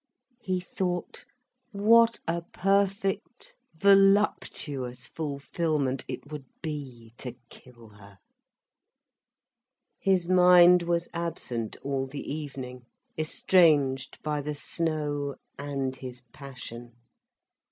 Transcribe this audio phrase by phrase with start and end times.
[0.39, 1.25] He thought,
[1.71, 8.17] what a perfect voluptuous fulfilment it would be, to kill her.
[9.99, 16.95] His mind was absent all the evening, estranged by the snow and his passion.